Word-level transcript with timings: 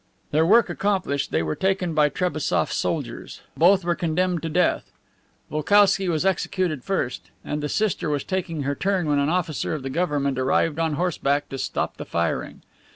Their 0.31 0.47
work 0.47 0.67
accomplished, 0.67 1.29
they 1.29 1.43
were 1.43 1.53
taken 1.53 1.93
by 1.93 2.09
Trebassof's 2.09 2.73
soldiers. 2.75 3.41
Both 3.55 3.83
were 3.85 3.93
condemned 3.93 4.41
to 4.41 4.49
death. 4.49 4.91
Volkousky 5.51 6.09
was 6.09 6.25
executed 6.25 6.83
first, 6.83 7.29
and 7.45 7.61
the 7.61 7.69
sister 7.69 8.09
was 8.09 8.23
taking 8.23 8.63
her 8.63 8.73
turn 8.73 9.05
when 9.07 9.19
an 9.19 9.29
officer 9.29 9.75
of 9.75 9.83
the 9.83 9.91
government 9.91 10.39
arrived 10.39 10.79
on 10.79 10.93
horseback 10.93 11.49
to 11.49 11.59
stop 11.59 11.97
the 11.97 12.05
firing. 12.05 12.63